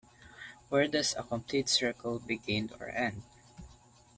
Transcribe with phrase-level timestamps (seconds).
[0.69, 3.21] Where does a complete circle begin or end?